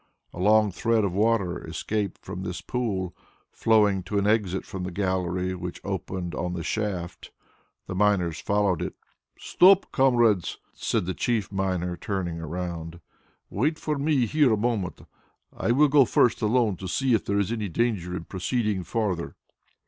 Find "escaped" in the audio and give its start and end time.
1.63-2.25